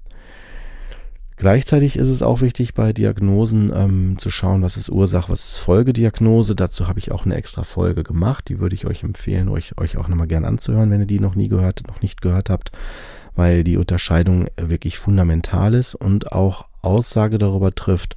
Gleichzeitig 1.40 1.96
ist 1.96 2.08
es 2.08 2.20
auch 2.20 2.42
wichtig 2.42 2.74
bei 2.74 2.92
Diagnosen 2.92 3.72
ähm, 3.74 4.18
zu 4.18 4.28
schauen, 4.28 4.60
was 4.60 4.76
ist 4.76 4.90
Ursache, 4.90 5.32
was 5.32 5.52
ist 5.52 5.58
Folgediagnose. 5.60 6.54
Dazu 6.54 6.86
habe 6.86 6.98
ich 6.98 7.12
auch 7.12 7.24
eine 7.24 7.34
extra 7.34 7.64
Folge 7.64 8.02
gemacht. 8.02 8.50
Die 8.50 8.60
würde 8.60 8.74
ich 8.74 8.86
euch 8.86 9.04
empfehlen, 9.04 9.48
euch, 9.48 9.78
euch 9.78 9.96
auch 9.96 10.06
nochmal 10.06 10.26
gern 10.26 10.44
anzuhören, 10.44 10.90
wenn 10.90 11.00
ihr 11.00 11.06
die 11.06 11.18
noch 11.18 11.36
nie 11.36 11.48
gehört, 11.48 11.86
noch 11.88 12.02
nicht 12.02 12.20
gehört 12.20 12.50
habt, 12.50 12.72
weil 13.36 13.64
die 13.64 13.78
Unterscheidung 13.78 14.48
wirklich 14.58 14.98
fundamental 14.98 15.72
ist 15.72 15.94
und 15.94 16.30
auch 16.30 16.66
Aussage 16.82 17.38
darüber 17.38 17.74
trifft, 17.74 18.16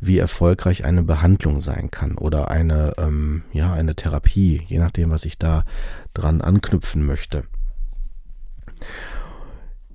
wie 0.00 0.18
erfolgreich 0.18 0.84
eine 0.84 1.04
Behandlung 1.04 1.60
sein 1.60 1.92
kann 1.92 2.18
oder 2.18 2.50
eine, 2.50 2.94
ähm, 2.98 3.44
ja, 3.52 3.72
eine 3.72 3.94
Therapie, 3.94 4.62
je 4.66 4.78
nachdem, 4.78 5.10
was 5.10 5.24
ich 5.26 5.38
da 5.38 5.64
dran 6.12 6.40
anknüpfen 6.40 7.06
möchte. 7.06 7.44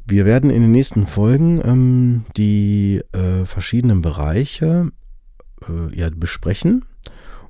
Wir 0.06 0.26
werden 0.26 0.50
in 0.50 0.64
den 0.64 0.72
nächsten 0.72 1.06
Folgen 1.06 1.62
ähm, 1.64 2.26
die 2.36 3.02
äh, 3.12 3.46
verschiedenen 3.46 4.02
Bereiche 4.02 4.92
äh, 5.68 5.96
ja, 5.96 6.10
besprechen. 6.10 6.86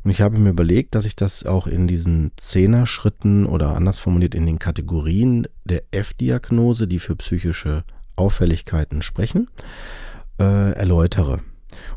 Und 0.04 0.12
ich 0.12 0.22
habe 0.22 0.38
mir 0.38 0.50
überlegt, 0.50 0.96
dass 0.96 1.06
ich 1.06 1.16
das 1.16 1.46
auch 1.46 1.68
in 1.68 1.88
diesen 1.88 2.32
Zehner-Schritten 2.38 3.46
oder 3.46 3.76
anders 3.76 4.00
formuliert 4.00 4.36
in 4.36 4.46
den 4.46 4.60
Kategorien 4.60 5.48
der 5.66 5.84
F-Diagnose, 5.92 6.88
die 6.88 7.00
für 7.00 7.16
psychische 7.16 7.84
Auffälligkeiten 8.16 9.02
sprechen, 9.02 9.50
äh, 10.40 10.72
erläutere. 10.74 11.42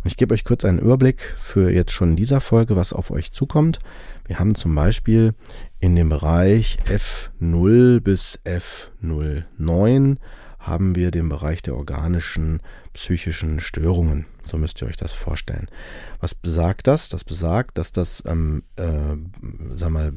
Und 0.03 0.07
ich 0.07 0.17
gebe 0.17 0.35
euch 0.35 0.45
kurz 0.45 0.65
einen 0.65 0.79
Überblick 0.79 1.35
für 1.39 1.71
jetzt 1.71 1.93
schon 1.93 2.11
in 2.11 2.17
dieser 2.17 2.41
Folge, 2.41 2.77
was 2.77 2.93
auf 2.93 3.11
euch 3.11 3.33
zukommt. 3.33 3.79
Wir 4.27 4.39
haben 4.39 4.55
zum 4.55 4.75
Beispiel 4.75 5.35
in 5.81 5.97
dem 5.97 6.09
Bereich 6.09 6.79
F0 6.87 8.01
bis 8.01 8.41
F09 8.45 10.17
haben 10.59 10.95
wir 10.95 11.11
den 11.11 11.29
Bereich 11.29 11.63
der 11.63 11.77
organischen 11.77 12.61
psychischen 12.93 13.61
Störungen. 13.61 14.27
So 14.47 14.59
müsst 14.59 14.81
ihr 14.83 14.89
euch 14.89 14.97
das 14.97 15.13
vorstellen. 15.13 15.69
Was 16.21 16.35
besagt 16.35 16.87
das? 16.87 17.09
Das 17.09 17.25
besagt, 17.25 17.79
dass 17.79 17.93
das 17.93 18.23
ähm, 18.27 18.65
äh, 18.77 19.17
sag 19.75 19.91
mal, 19.91 20.13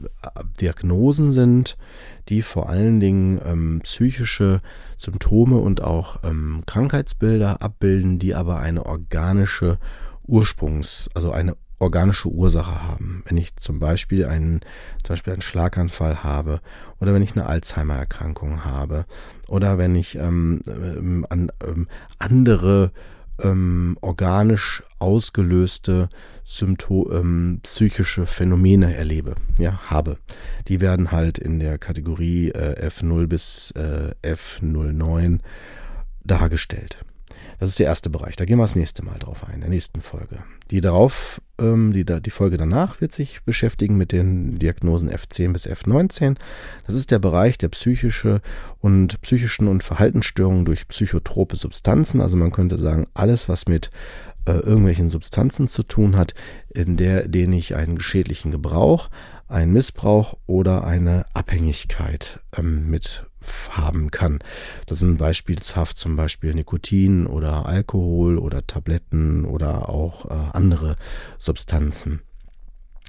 Diagnosen 0.60 1.32
sind, 1.32 1.77
die 2.29 2.41
vor 2.41 2.70
allen 2.70 3.00
Dingen 3.00 3.39
ähm, 3.46 3.82
psychische 3.84 4.62
Symptome 4.98 5.58
und 5.58 5.82
auch 5.82 6.20
ähm, 6.24 6.63
Krankheitsbilder 6.65 7.62
abbilden, 7.62 8.20
die 8.20 8.36
aber 8.36 8.60
eine 8.60 8.86
organische 8.86 9.77
Ursprungs, 10.27 11.10
also 11.13 11.32
eine 11.32 11.55
organische 11.79 12.29
Ursache 12.29 12.84
haben. 12.84 13.24
Wenn 13.27 13.38
ich 13.38 13.55
zum 13.58 13.79
Beispiel 13.79 14.25
einen, 14.25 14.62
zum 15.03 15.13
Beispiel 15.13 15.34
einen 15.34 15.41
Schlaganfall 15.41 16.24
habe 16.24 16.62
oder 17.00 17.13
wenn 17.13 17.22
ich 17.22 17.36
eine 17.36 17.46
Alzheimer-Erkrankung 17.46 18.63
habe 18.63 19.05
oder 19.48 19.77
wenn 19.77 19.96
ich 19.96 20.15
ähm, 20.15 20.62
ähm, 20.67 21.25
an, 21.29 21.51
ähm, 21.65 21.88
andere 22.17 22.91
ähm, 23.42 23.98
organisch 24.01 24.84
ausgelöste 25.00 26.10
Sympto 26.44 27.12
ähm, 27.12 27.60
psychische 27.63 28.25
Phänomene 28.25 28.96
erlebe, 28.96 29.36
ja, 29.60 29.80
habe. 29.89 30.18
Die 30.68 30.82
werden 30.82 31.12
halt 31.12 31.38
in 31.38 31.60
der 31.60 31.77
Kategorie 31.77 32.50
äh, 32.50 32.88
F0 32.88 33.27
bis 33.27 33.72
äh, 33.72 34.13
F09 34.24 35.39
dargestellt. 36.24 37.04
Das 37.60 37.70
ist 37.70 37.79
der 37.79 37.88
erste 37.88 38.10
Bereich. 38.10 38.36
Da 38.36 38.46
gehen 38.46 38.58
wir 38.58 38.63
das 38.63 38.75
nächste 38.75 39.03
Mal 39.03 39.17
drauf 39.17 39.46
ein, 39.48 39.55
in 39.55 39.62
der 39.62 39.70
nächsten 39.70 40.01
Folge. 40.01 40.39
Die 40.72 40.82
darauf, 40.82 41.41
ähm, 41.60 41.94
die, 41.94 42.05
die 42.05 42.29
Folge 42.29 42.58
danach 42.58 43.01
wird 43.01 43.13
sich 43.13 43.44
beschäftigen 43.44 43.98
mit 43.98 44.12
den 44.12 44.58
Diagnosen 44.60 45.10
F10 45.10 45.53
bis 45.53 45.67
F19. 45.67 46.38
Das 46.86 46.96
ist 46.96 47.12
der 47.12 47.20
Bereich 47.20 47.58
der 47.58 47.70
psychische 47.70 48.41
und 48.79 49.22
psychischen 49.22 49.67
und 49.67 49.84
Verhaltensstörungen 49.84 50.65
durch 50.65 50.88
psychotrope 50.88 51.55
Substanzen. 51.55 52.22
Also 52.22 52.38
man 52.38 52.51
könnte 52.51 52.77
sagen, 52.77 53.08
alles, 53.13 53.48
was 53.48 53.67
mit 53.67 53.89
äh, 54.46 54.53
irgendwelchen 54.53 55.10
Substanzen 55.10 55.67
zu 55.67 55.84
tun 55.84 56.15
hat, 56.15 56.34
in 56.70 56.98
der, 56.98 57.27
denen 57.27 57.53
ich 57.53 57.75
einen 57.75 58.00
schädlichen 58.00 58.51
Gebrauch, 58.51 59.10
einen 59.48 59.74
Missbrauch 59.74 60.38
oder 60.48 60.86
eine 60.86 61.25
Abhängigkeit 61.34 62.40
ähm, 62.58 62.90
mit 62.90 63.25
haben 63.70 64.10
kann. 64.12 64.40
Das 64.88 65.00
sind 65.00 65.18
beispielshaft 65.18 65.98
zum 65.98 66.16
Beispiel 66.16 66.54
Nikotin 66.54 67.28
oder 67.28 67.66
Alkohol 67.66 68.38
oder 68.38 68.66
Tabletten 68.66 69.46
oder 69.46 69.90
auch 69.90 70.25
äh, 70.25 70.34
andere 70.54 70.96
Substanzen. 71.38 72.22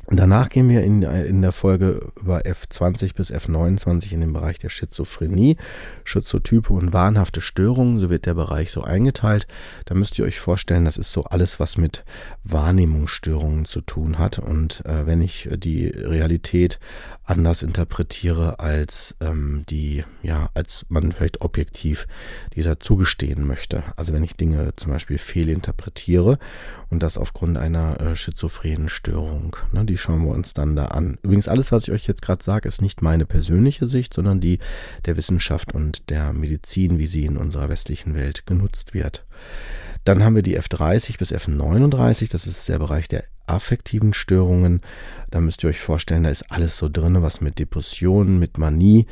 Danach 0.09 0.51
gehen 0.51 0.69
wir 0.69 0.85
in, 0.85 1.03
in 1.03 1.43
der 1.43 1.51
Folge 1.51 2.13
über 2.15 2.43
F20 2.43 3.17
bis 3.17 3.33
F29 3.33 4.13
in 4.13 4.21
den 4.21 4.33
Bereich 4.33 4.59
der 4.59 4.69
Schizophrenie, 4.69 5.57
Schizotype 6.05 6.73
und 6.73 6.93
wahnhafte 6.93 7.41
Störungen. 7.41 7.99
So 7.99 8.09
wird 8.09 8.25
der 8.27 8.35
Bereich 8.35 8.71
so 8.71 8.83
eingeteilt. 8.83 9.49
Da 9.85 9.97
müsst 9.97 10.17
ihr 10.19 10.25
euch 10.25 10.39
vorstellen, 10.39 10.85
das 10.85 10.97
ist 10.97 11.11
so 11.11 11.25
alles, 11.25 11.59
was 11.59 11.77
mit 11.77 12.05
Wahrnehmungsstörungen 12.45 13.65
zu 13.65 13.81
tun 13.81 14.21
hat. 14.21 14.39
Und 14.39 14.87
äh, 14.87 15.07
wenn 15.07 15.21
ich 15.21 15.49
die 15.57 15.89
Realität 15.89 16.79
anders 17.25 17.63
interpretiere, 17.65 18.61
als 18.61 19.17
ähm, 19.21 19.65
die, 19.69 20.05
ja, 20.23 20.51
als 20.55 20.87
man 20.89 21.11
vielleicht 21.11 21.41
objektiv 21.41 22.07
dieser 22.55 22.79
zugestehen 22.79 23.45
möchte. 23.45 23.83
Also 23.97 24.13
wenn 24.13 24.23
ich 24.23 24.35
Dinge 24.37 24.75
zum 24.77 24.93
Beispiel 24.93 25.19
fehlinterpretiere 25.19 26.39
und 26.89 27.03
das 27.03 27.19
aufgrund 27.19 27.59
einer 27.59 28.01
äh, 28.01 28.17
schizophrenen 28.17 28.89
Störung. 28.89 29.57
Ne, 29.73 29.85
die 29.87 29.97
schauen 29.97 30.25
wir 30.25 30.33
uns 30.33 30.55
dann 30.55 30.77
da 30.77 30.87
an. 30.87 31.19
Übrigens, 31.23 31.49
alles, 31.49 31.73
was 31.73 31.85
ich 31.85 31.93
euch 31.93 32.07
jetzt 32.07 32.23
gerade 32.23 32.43
sage, 32.43 32.69
ist 32.69 32.83
nicht 32.83 33.03
meine 33.03 33.27
persönliche 33.27 33.87
Sicht, 33.87 34.13
sondern 34.13 34.41
die 34.41 34.59
der 35.05 35.17
Wissenschaft 35.17 35.75
und 35.75 36.11
der 36.11 36.33
Medizin, 36.33 36.99
wie 36.99 37.07
sie 37.07 37.25
in 37.25 37.37
unserer 37.37 37.69
westlichen 37.69 38.15
Welt 38.15 38.47
genutzt 38.47 38.95
wird. 38.95 39.25
Dann 40.05 40.23
haben 40.23 40.37
wir 40.37 40.43
die 40.43 40.59
F30 40.59 41.19
bis 41.19 41.33
F39, 41.33 42.31
das 42.31 42.47
ist 42.47 42.69
der 42.69 42.79
Bereich 42.79 43.09
der 43.09 43.25
affektiven 43.47 44.13
Störungen. 44.13 44.81
Da 45.31 45.41
müsst 45.41 45.65
ihr 45.65 45.71
euch 45.71 45.81
vorstellen, 45.81 46.25
da 46.25 46.31
ist 46.31 46.51
alles 46.51 46.77
so 46.77 46.89
drin, 46.89 47.23
was 47.23 47.41
mit 47.41 47.59
Depressionen, 47.59 48.39
mit 48.39 48.59
Manie 48.59 49.07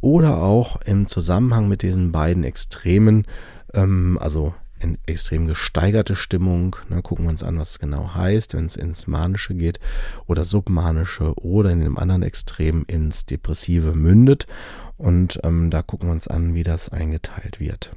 oder 0.00 0.38
auch 0.38 0.80
im 0.82 1.06
Zusammenhang 1.06 1.68
mit 1.68 1.82
diesen 1.82 2.10
beiden 2.10 2.44
Extremen, 2.44 3.26
ähm, 3.74 4.18
also 4.20 4.54
in 4.80 4.98
extrem 5.06 5.46
gesteigerte 5.46 6.16
Stimmung. 6.16 6.76
Ne, 6.88 7.02
gucken 7.02 7.26
wir 7.26 7.30
uns 7.30 7.42
an, 7.42 7.58
was 7.58 7.70
es 7.70 7.78
genau 7.78 8.14
heißt, 8.14 8.54
wenn 8.54 8.66
es 8.66 8.76
ins 8.76 9.06
Manische 9.06 9.54
geht 9.54 9.80
oder 10.26 10.44
Submanische 10.44 11.34
oder 11.36 11.70
in 11.70 11.80
dem 11.80 11.98
anderen 11.98 12.22
Extrem 12.22 12.84
ins 12.86 13.26
Depressive 13.26 13.94
mündet. 13.94 14.46
Und 14.96 15.40
ähm, 15.44 15.70
da 15.70 15.82
gucken 15.82 16.08
wir 16.08 16.12
uns 16.12 16.28
an, 16.28 16.54
wie 16.54 16.62
das 16.62 16.88
eingeteilt 16.88 17.60
wird. 17.60 17.92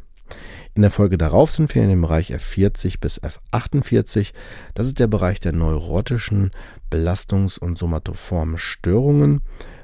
In 0.75 0.81
der 0.81 0.91
Folge 0.91 1.17
darauf 1.17 1.51
sind 1.51 1.73
wir 1.75 1.83
in 1.83 1.89
dem 1.89 2.01
Bereich 2.01 2.33
F40 2.33 2.99
bis 2.99 3.21
F48. 3.21 4.33
Das 4.73 4.87
ist 4.87 4.99
der 4.99 5.07
Bereich 5.07 5.39
der 5.39 5.53
neurotischen 5.53 6.51
Belastungs- 6.89 7.59
und 7.59 7.77
somatoformen 7.77 8.57
Störungen. 8.57 9.41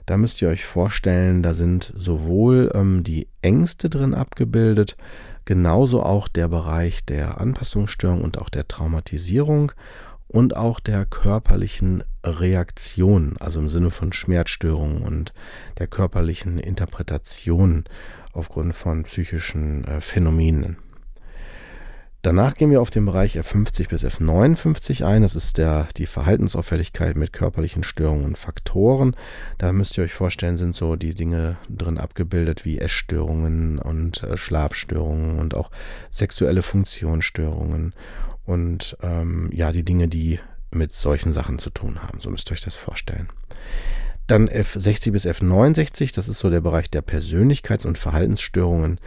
Da 0.07 0.17
müsst 0.17 0.41
ihr 0.41 0.49
euch 0.49 0.65
vorstellen, 0.65 1.43
da 1.43 1.53
sind 1.53 1.93
sowohl 1.95 2.71
ähm, 2.73 3.03
die 3.03 3.27
Ängste 3.43 3.91
drin 3.91 4.15
abgebildet, 4.15 4.97
genauso 5.49 6.03
auch 6.03 6.27
der 6.27 6.47
Bereich 6.47 7.03
der 7.05 7.41
Anpassungsstörung 7.41 8.21
und 8.21 8.37
auch 8.37 8.49
der 8.49 8.67
Traumatisierung 8.67 9.71
und 10.27 10.55
auch 10.55 10.79
der 10.79 11.07
körperlichen 11.07 12.03
Reaktion, 12.23 13.35
also 13.39 13.59
im 13.59 13.67
Sinne 13.67 13.89
von 13.89 14.13
Schmerzstörungen 14.13 15.01
und 15.01 15.33
der 15.79 15.87
körperlichen 15.87 16.59
Interpretation 16.59 17.85
aufgrund 18.31 18.75
von 18.75 19.05
psychischen 19.05 19.85
äh, 19.85 20.01
Phänomenen. 20.01 20.77
Danach 22.21 22.55
gehen 22.55 22.69
wir 22.69 22.81
auf 22.81 22.89
den 22.89 23.05
Bereich 23.05 23.37
F50 23.37 23.87
bis 23.87 24.03
F59 24.03 25.05
ein. 25.05 25.21
Das 25.21 25.35
ist 25.35 25.57
der, 25.57 25.87
die 25.95 26.05
Verhaltensauffälligkeit 26.05 27.15
mit 27.15 27.31
körperlichen 27.31 27.83
Störungen 27.83 28.25
und 28.25 28.37
Faktoren. 28.37 29.15
Da 29.57 29.71
müsst 29.71 29.97
ihr 29.97 30.03
euch 30.03 30.13
vorstellen, 30.13 30.57
sind 30.57 30.75
so 30.75 30.97
die 30.97 31.15
Dinge 31.15 31.55
drin 31.69 31.97
abgebildet 31.97 32.65
wie 32.65 32.79
Essstörungen 32.79 33.79
und 33.79 34.21
äh, 34.23 34.35
Schlafstörungen 34.35 35.39
und 35.39 35.55
auch 35.55 35.71
sexuelle 36.09 36.61
Funktionsstörungen 36.61 37.93
und 38.45 38.97
ähm, 39.01 39.49
ja, 39.53 39.71
die 39.71 39.83
Dinge, 39.83 40.09
die 40.09 40.39
mit 40.71 40.91
solchen 40.91 41.31
Sachen 41.31 41.57
zu 41.57 41.69
tun 41.69 42.03
haben. 42.03 42.19
So 42.19 42.29
müsst 42.29 42.51
ihr 42.51 42.53
euch 42.53 42.61
das 42.61 42.75
vorstellen. 42.75 43.29
Dann 44.27 44.47
F60 44.47 45.11
bis 45.11 45.25
F69, 45.25 46.13
das 46.13 46.29
ist 46.29 46.39
so 46.39 46.49
der 46.49 46.61
Bereich 46.61 46.91
der 46.91 47.01
Persönlichkeits- 47.01 47.87
und 47.87 47.97
Verhaltensstörungen. 47.97 48.99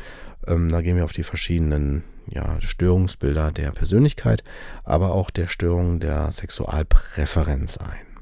Ähm, 0.47 0.69
da 0.69 0.81
gehen 0.83 0.97
wir 0.97 1.05
auf 1.05 1.13
die 1.13 1.23
verschiedenen 1.23 2.05
ja, 2.29 2.61
Störungsbilder 2.61 3.53
der 3.53 3.73
Persönlichkeit, 3.73 4.43
aber 4.85 5.13
auch 5.13 5.31
der 5.31 5.49
Störung 5.49 6.01
der 6.01 6.31
Sexualpräferenz 6.33 7.79
ein. 7.79 8.13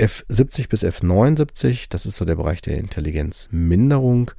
F70 0.00 0.68
bis 0.68 0.84
F79, 0.84 1.86
das 1.90 2.06
ist 2.06 2.16
so 2.16 2.24
der 2.24 2.36
Bereich 2.36 2.62
der 2.62 2.78
Intelligenzminderung. 2.78 4.30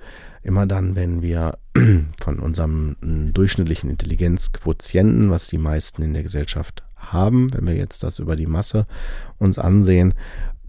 Immer 0.42 0.66
dann, 0.66 0.96
wenn 0.96 1.22
wir 1.22 1.58
von 2.22 2.40
unserem 2.40 2.96
durchschnittlichen 3.34 3.90
Intelligenzquotienten, 3.90 5.30
was 5.30 5.48
die 5.48 5.58
meisten 5.58 6.02
in 6.02 6.14
der 6.14 6.24
Gesellschaft 6.24 6.84
haben, 6.96 7.54
wenn 7.54 7.68
wir 7.68 7.76
jetzt 7.76 8.04
das 8.04 8.20
über 8.20 8.38
die 8.38 8.46
Masse 8.46 8.88
uns 9.38 9.60
ansehen, 9.60 10.14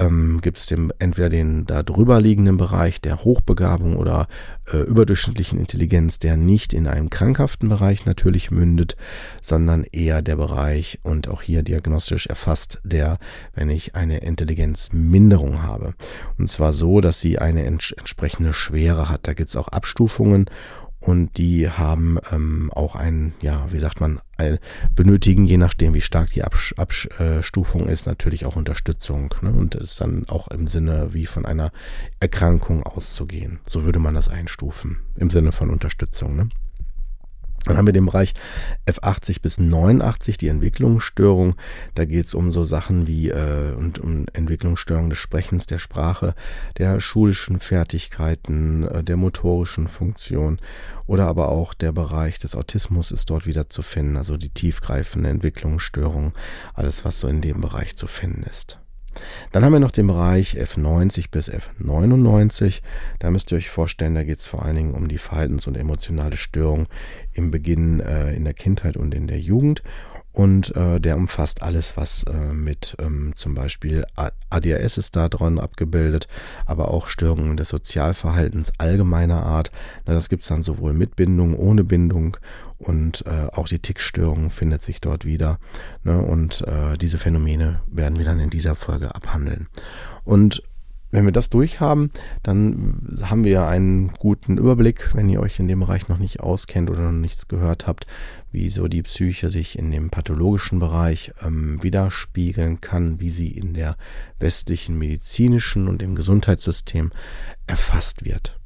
ähm, 0.00 0.40
gibt 0.40 0.59
es 0.59 0.66
den, 0.66 0.92
entweder 0.99 1.28
den 1.28 1.66
da 1.66 1.83
drüber 1.83 2.21
liegenden 2.21 2.57
Bereich 2.57 3.00
der 3.00 3.23
Hochbegabung 3.23 3.97
oder 3.97 4.26
äh, 4.73 4.78
überdurchschnittlichen 4.78 5.59
Intelligenz, 5.61 6.19
der 6.19 6.37
nicht 6.37 6.73
in 6.73 6.88
einem 6.88 7.11
krankhaften 7.11 7.69
Bereich 7.69 8.07
natürlich 8.07 8.50
mündet, 8.50 8.97
sondern 9.42 9.85
eher 9.85 10.23
der 10.23 10.37
Bereich 10.37 10.99
und 11.02 11.28
auch 11.28 11.42
hier 11.42 11.62
diagnostisch 11.62 12.26
erfasst, 12.26 12.80
der, 12.83 13.19
wenn 13.54 13.69
ich 13.69 13.95
eine 13.95 14.19
Intelligenzminderung 14.19 15.62
habe. 15.62 15.95
Und 16.38 16.49
zwar 16.49 16.73
so, 16.73 17.00
dass 17.00 17.21
sie 17.21 17.38
eine 17.38 17.64
ents 17.64 17.92
entsprechende 17.92 18.52
Schwere 18.52 19.09
hat. 19.09 19.28
Da 19.28 19.35
gibt 19.35 19.50
es 19.50 19.57
auch 19.57 19.69
Abstufungen 19.69 20.47
und 21.00 21.38
die 21.38 21.71
haben 21.71 22.19
ähm, 22.30 22.71
auch 22.75 22.95
ein, 22.95 23.33
ja, 23.40 23.66
wie 23.71 23.78
sagt 23.78 24.00
man, 24.00 24.21
ein, 24.37 24.59
benötigen, 24.95 25.47
je 25.47 25.57
nachdem, 25.57 25.95
wie 25.95 26.02
stark 26.02 26.30
die 26.30 26.45
Abstufung 26.45 27.88
ist, 27.88 28.07
natürlich 28.07 28.45
auch 28.45 28.57
Unterstützung. 28.57 29.35
Ne? 29.40 29.50
Und 29.50 29.75
ist 29.75 30.00
dann 30.00 30.28
auch 30.28 30.49
im 30.49 30.66
Sinne 30.66 31.14
wie 31.14 31.25
von 31.25 31.47
einer 31.47 31.73
Erkrankung 32.21 32.83
auszugehen. 32.83 33.61
So 33.66 33.85
würde 33.85 33.99
man 33.99 34.14
das 34.14 34.28
einstufen, 34.28 34.99
im 35.16 35.30
Sinne 35.30 35.52
von 35.52 35.71
Unterstützung. 35.71 36.37
Ne? 36.37 36.49
Dann 37.66 37.76
haben 37.76 37.86
wir 37.86 37.92
den 37.92 38.06
Bereich 38.06 38.32
F80 38.86 39.42
bis 39.42 39.58
89, 39.58 40.38
die 40.38 40.48
Entwicklungsstörung. 40.48 41.56
Da 41.94 42.06
geht 42.06 42.26
es 42.26 42.34
um 42.34 42.52
so 42.52 42.64
Sachen 42.64 43.06
wie 43.06 43.28
äh, 43.28 43.74
und 43.76 43.98
um 43.98 44.26
Entwicklungsstörungen 44.32 45.10
des 45.10 45.18
Sprechens, 45.18 45.66
der 45.66 45.78
Sprache, 45.78 46.34
der 46.78 47.00
schulischen 47.00 47.60
Fertigkeiten, 47.60 48.84
äh, 48.88 49.04
der 49.04 49.16
motorischen 49.16 49.88
Funktion 49.88 50.58
oder 51.06 51.26
aber 51.26 51.50
auch 51.50 51.74
der 51.74 51.92
Bereich 51.92 52.38
des 52.38 52.54
Autismus 52.54 53.10
ist 53.10 53.28
dort 53.28 53.46
wieder 53.46 53.68
zu 53.68 53.82
finden, 53.82 54.16
also 54.16 54.36
die 54.36 54.50
tiefgreifende 54.50 55.28
Entwicklungsstörung, 55.28 56.32
alles 56.74 57.04
was 57.04 57.20
so 57.20 57.28
in 57.28 57.40
dem 57.40 57.60
Bereich 57.60 57.96
zu 57.96 58.06
finden 58.06 58.44
ist. 58.44 58.78
Dann 59.52 59.64
haben 59.64 59.72
wir 59.72 59.80
noch 59.80 59.90
den 59.90 60.06
Bereich 60.06 60.56
F90 60.56 61.30
bis 61.30 61.50
F99. 61.50 62.82
Da 63.18 63.30
müsst 63.30 63.52
ihr 63.52 63.58
euch 63.58 63.70
vorstellen, 63.70 64.14
da 64.14 64.24
geht 64.24 64.38
es 64.38 64.46
vor 64.46 64.64
allen 64.64 64.76
Dingen 64.76 64.94
um 64.94 65.08
die 65.08 65.18
Verhaltens- 65.18 65.66
und 65.66 65.76
emotionale 65.76 66.36
Störung 66.36 66.86
im 67.32 67.50
Beginn 67.50 68.00
äh, 68.00 68.32
in 68.34 68.44
der 68.44 68.54
Kindheit 68.54 68.96
und 68.96 69.14
in 69.14 69.26
der 69.26 69.40
Jugend 69.40 69.82
und 70.40 70.74
äh, 70.74 70.98
der 70.98 71.18
umfasst 71.18 71.62
alles, 71.62 71.98
was 71.98 72.22
äh, 72.22 72.54
mit 72.54 72.96
ähm, 72.98 73.32
zum 73.36 73.52
Beispiel 73.52 74.06
ADHS 74.48 74.96
ist 74.96 75.14
da 75.14 75.28
dran 75.28 75.58
abgebildet, 75.58 76.28
aber 76.64 76.92
auch 76.92 77.08
Störungen 77.08 77.58
des 77.58 77.68
Sozialverhaltens 77.68 78.72
allgemeiner 78.78 79.42
Art. 79.42 79.70
Na, 80.06 80.14
das 80.14 80.30
gibt 80.30 80.40
es 80.40 80.48
dann 80.48 80.62
sowohl 80.62 80.94
mit 80.94 81.14
Bindung, 81.14 81.54
ohne 81.54 81.84
Bindung 81.84 82.38
und 82.78 83.26
äh, 83.26 83.48
auch 83.52 83.68
die 83.68 83.80
Tickstörung 83.80 84.48
findet 84.48 84.80
sich 84.80 85.02
dort 85.02 85.26
wieder. 85.26 85.58
Ne, 86.04 86.18
und 86.18 86.62
äh, 86.62 86.96
diese 86.96 87.18
Phänomene 87.18 87.82
werden 87.86 88.16
wir 88.16 88.24
dann 88.24 88.40
in 88.40 88.48
dieser 88.48 88.74
Folge 88.74 89.14
abhandeln. 89.14 89.68
Und 90.24 90.62
wenn 91.10 91.25
wir 91.25 91.32
das 91.32 91.50
durchhaben, 91.50 92.10
dann 92.42 93.18
haben 93.23 93.44
wir 93.44 93.66
einen 93.66 94.08
guten 94.08 94.58
Überblick, 94.58 95.10
wenn 95.14 95.28
ihr 95.28 95.40
euch 95.40 95.58
in 95.58 95.66
dem 95.66 95.80
Bereich 95.80 96.08
noch 96.08 96.18
nicht 96.18 96.40
auskennt 96.40 96.88
oder 96.88 97.10
noch 97.10 97.20
nichts 97.20 97.49
gehört 97.49 97.86
habt, 97.86 98.06
wie 98.52 98.68
so 98.68 98.86
die 98.86 99.02
Psyche 99.02 99.50
sich 99.50 99.78
in 99.78 99.90
dem 99.90 100.10
pathologischen 100.10 100.78
Bereich 100.78 101.32
ähm, 101.44 101.82
widerspiegeln 101.82 102.80
kann, 102.80 103.20
wie 103.20 103.30
sie 103.30 103.50
in 103.50 103.75
der 103.75 103.96
westlichen 104.38 104.99
medizinischen 104.99 105.88
und 105.88 106.02
im 106.02 106.14
Gesundheitssystem 106.14 107.10
erfasst 107.66 108.25
wird. 108.25 108.58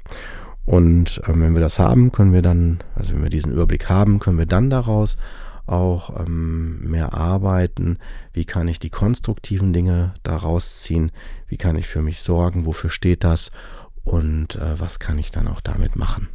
Und 0.66 1.22
ähm, 1.26 1.42
wenn 1.42 1.54
wir 1.54 1.60
das 1.60 1.78
haben, 1.78 2.12
können 2.12 2.32
wir 2.32 2.42
dann, 2.42 2.82
also 2.94 3.14
wenn 3.14 3.22
wir 3.22 3.30
diesen 3.30 3.52
Überblick 3.52 3.88
haben, 3.88 4.18
können 4.18 4.38
wir 4.38 4.46
dann 4.46 4.70
daraus 4.70 5.16
auch 5.66 6.20
ähm, 6.20 6.90
mehr 6.90 7.14
arbeiten? 7.14 7.98
Wie 8.32 8.44
kann 8.44 8.68
ich 8.68 8.78
die 8.78 8.90
konstruktiven 8.90 9.72
Dinge 9.72 10.14
daraus 10.22 10.82
ziehen? 10.82 11.10
Wie 11.48 11.56
kann 11.56 11.76
ich 11.76 11.86
für 11.86 12.02
mich 12.02 12.20
sorgen? 12.20 12.66
Wofür 12.66 12.90
steht 12.90 13.24
das? 13.24 13.50
Und 14.04 14.56
äh, 14.56 14.78
was 14.78 14.98
kann 14.98 15.18
ich 15.18 15.30
dann 15.30 15.48
auch 15.48 15.60
damit 15.60 15.96
machen? 15.96 16.28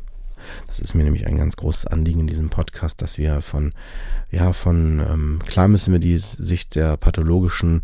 Das 0.67 0.79
ist 0.79 0.95
mir 0.95 1.03
nämlich 1.03 1.27
ein 1.27 1.37
ganz 1.37 1.57
großes 1.57 1.87
Anliegen 1.87 2.21
in 2.21 2.27
diesem 2.27 2.49
Podcast, 2.49 3.01
dass 3.01 3.17
wir 3.17 3.41
von, 3.41 3.73
ja, 4.31 4.53
von, 4.53 4.99
ähm, 4.99 5.41
klar 5.45 5.67
müssen 5.67 5.91
wir 5.91 5.99
die 5.99 6.17
Sicht 6.17 6.75
der 6.75 6.97
pathologischen 6.97 7.81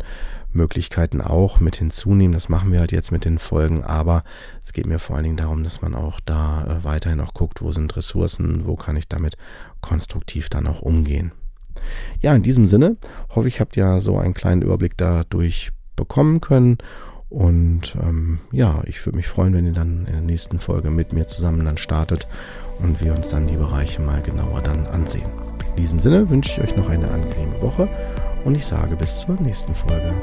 Möglichkeiten 0.56 1.20
auch 1.20 1.60
mit 1.60 1.76
hinzunehmen. 1.76 2.32
Das 2.32 2.48
machen 2.48 2.72
wir 2.72 2.80
halt 2.80 2.92
jetzt 2.92 3.12
mit 3.12 3.24
den 3.24 3.38
Folgen, 3.38 3.84
aber 3.84 4.24
es 4.64 4.72
geht 4.72 4.86
mir 4.86 4.98
vor 4.98 5.16
allen 5.16 5.24
Dingen 5.24 5.36
darum, 5.36 5.62
dass 5.62 5.82
man 5.82 5.94
auch 5.94 6.20
da 6.24 6.64
äh, 6.64 6.84
weiterhin 6.84 7.20
auch 7.20 7.34
guckt, 7.34 7.62
wo 7.62 7.72
sind 7.72 7.96
Ressourcen, 7.96 8.66
wo 8.66 8.76
kann 8.76 8.96
ich 8.96 9.08
damit 9.08 9.36
konstruktiv 9.80 10.48
dann 10.48 10.66
auch 10.66 10.82
umgehen. 10.82 11.32
Ja, 12.20 12.34
in 12.34 12.42
diesem 12.42 12.66
Sinne 12.66 12.96
hoffe 13.34 13.48
ich, 13.48 13.60
habt 13.60 13.76
ja 13.76 14.00
so 14.00 14.18
einen 14.18 14.34
kleinen 14.34 14.62
Überblick 14.62 14.96
dadurch 14.96 15.72
bekommen 15.94 16.40
können. 16.40 16.78
Und 17.28 17.96
ähm, 18.00 18.38
ja, 18.52 18.82
ich 18.86 19.04
würde 19.04 19.16
mich 19.16 19.26
freuen, 19.26 19.52
wenn 19.54 19.66
ihr 19.66 19.72
dann 19.72 20.06
in 20.06 20.12
der 20.12 20.20
nächsten 20.20 20.60
Folge 20.60 20.90
mit 20.90 21.12
mir 21.12 21.26
zusammen 21.26 21.64
dann 21.64 21.76
startet 21.76 22.26
und 22.78 23.02
wir 23.02 23.14
uns 23.14 23.28
dann 23.28 23.46
die 23.46 23.56
Bereiche 23.56 24.00
mal 24.00 24.22
genauer 24.22 24.62
dann 24.62 24.86
ansehen. 24.86 25.28
In 25.70 25.76
diesem 25.76 26.00
Sinne 26.00 26.30
wünsche 26.30 26.52
ich 26.52 26.60
euch 26.60 26.76
noch 26.76 26.88
eine 26.88 27.10
angenehme 27.10 27.60
Woche 27.60 27.88
und 28.46 28.54
ich 28.54 28.64
sage 28.64 28.94
bis 28.96 29.20
zur 29.20 29.34
nächsten 29.40 29.74
Folge. 29.74 30.14